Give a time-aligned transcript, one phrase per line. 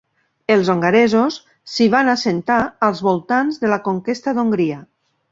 [0.53, 1.35] Els hongaresos
[1.73, 2.57] s'hi van assentar
[2.87, 4.79] als voltants de la conquesta d'Hongria.